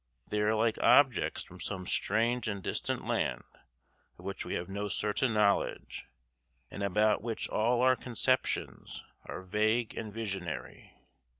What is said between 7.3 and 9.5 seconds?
all our conceptions are